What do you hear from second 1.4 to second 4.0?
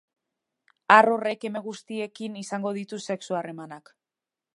eme guztiekin izango ditu sexu-harremanak.